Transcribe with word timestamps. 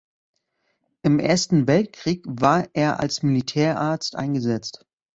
Im 1.03 1.19
Ersten 1.19 1.67
Weltkrieg 1.67 2.23
war 2.27 2.67
er 2.73 2.99
als 2.99 3.21
Militärarzt 3.21 4.15
eingesetzt. 4.15 4.83